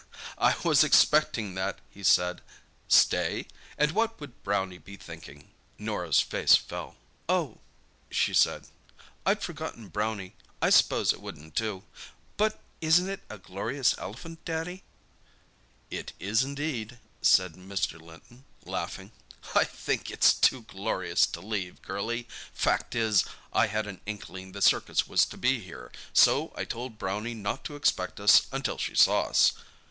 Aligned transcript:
"I 0.39 0.55
was 0.65 0.83
expecting 0.83 1.53
that," 1.53 1.77
he 1.87 2.01
said. 2.03 2.41
"Stay? 2.87 3.45
And 3.77 3.91
what 3.91 4.19
would 4.19 4.41
Brownie 4.41 4.79
be 4.79 4.97
thinking?" 4.97 5.51
Norah's 5.77 6.19
face 6.19 6.55
fell. 6.55 6.95
"Oh," 7.29 7.59
she 8.09 8.33
said. 8.33 8.63
"I'd 9.27 9.43
forgotten 9.43 9.89
Brownie. 9.89 10.33
I 10.59 10.71
s'pose 10.71 11.13
it 11.13 11.21
wouldn't 11.21 11.53
do. 11.53 11.83
But 12.35 12.59
isn't 12.81 13.09
it 13.09 13.21
a 13.29 13.37
glorious 13.37 13.95
elephant, 13.99 14.43
Daddy?" 14.43 14.81
"It 15.91 16.13
is, 16.19 16.43
indeed," 16.43 16.97
said 17.21 17.53
Mr. 17.53 18.01
Linton, 18.01 18.45
laughing. 18.65 19.11
"I 19.53 19.65
think 19.65 20.09
it's 20.09 20.33
too 20.33 20.63
glorious 20.63 21.27
to 21.27 21.41
leave, 21.41 21.79
girlie. 21.83 22.27
Fact 22.55 22.95
is, 22.95 23.23
I 23.53 23.67
had 23.67 23.85
an 23.85 24.01
inkling 24.07 24.53
the 24.53 24.63
circus 24.63 25.05
was 25.07 25.27
to 25.27 25.37
be 25.37 25.59
here, 25.59 25.91
so 26.11 26.51
I 26.55 26.65
told 26.65 26.97
Brownie 26.97 27.35
not 27.35 27.63
to 27.65 27.75
expect 27.75 28.19
us 28.19 28.47
until 28.51 28.79
she 28.79 28.95
saw 28.95 29.25
us. 29.25 29.51